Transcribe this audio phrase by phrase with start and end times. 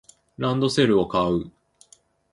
[0.39, 1.51] ランドセルを買う